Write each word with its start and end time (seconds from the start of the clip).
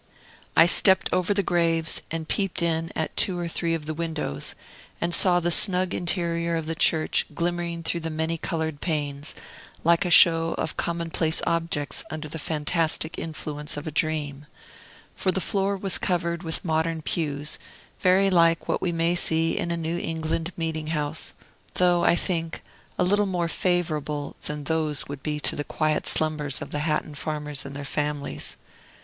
I 0.57 0.65
stepped 0.65 1.13
over 1.13 1.31
the 1.31 1.43
graves, 1.43 2.01
and 2.09 2.27
peeped 2.27 2.63
in 2.63 2.91
at 2.95 3.15
two 3.15 3.37
or 3.37 3.47
three 3.47 3.75
of 3.75 3.85
the 3.85 3.93
windows, 3.93 4.55
and 4.99 5.13
saw 5.13 5.39
the 5.39 5.51
snug 5.51 5.93
interior 5.93 6.55
of 6.55 6.65
the 6.65 6.73
church 6.73 7.27
glimmering 7.35 7.83
through 7.83 7.99
the 7.99 8.09
many 8.09 8.39
colored 8.39 8.81
panes, 8.81 9.35
like 9.83 10.03
a 10.03 10.09
show 10.09 10.55
of 10.57 10.75
commonplace 10.75 11.39
objects 11.45 12.03
under 12.09 12.27
the 12.27 12.39
fantastic 12.39 13.19
influence 13.19 13.77
of 13.77 13.85
a 13.85 13.91
dream: 13.91 14.47
for 15.15 15.31
the 15.31 15.39
floor 15.39 15.77
was 15.77 15.99
covered 15.99 16.41
with 16.41 16.65
modern 16.65 17.03
pews, 17.03 17.59
very 17.99 18.31
like 18.31 18.67
what 18.67 18.81
we 18.81 18.91
may 18.91 19.13
see 19.13 19.55
in 19.55 19.69
a 19.69 19.77
New 19.77 19.99
England 19.99 20.51
meeting 20.57 20.87
house, 20.87 21.35
though, 21.75 22.03
I 22.03 22.15
think, 22.15 22.63
a 22.97 23.03
little 23.03 23.27
more 23.27 23.47
favorable 23.47 24.35
than 24.45 24.63
those 24.63 25.07
would 25.07 25.21
be 25.21 25.39
to 25.41 25.55
the 25.55 25.63
quiet 25.63 26.07
slumbers 26.07 26.59
of 26.59 26.71
the 26.71 26.79
Hatton 26.79 27.13
farmers 27.13 27.65
and 27.67 27.75
their 27.75 27.85
families. 27.85 28.57